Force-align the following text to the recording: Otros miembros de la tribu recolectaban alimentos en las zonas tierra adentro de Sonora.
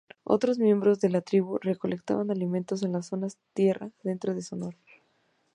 Otros 0.23 0.57
miembros 0.57 0.99
de 0.99 1.09
la 1.09 1.21
tribu 1.21 1.59
recolectaban 1.59 2.31
alimentos 2.31 2.81
en 2.81 2.93
las 2.93 3.05
zonas 3.05 3.37
tierra 3.53 3.91
adentro 4.03 4.33
de 4.33 4.41
Sonora. 4.41 4.77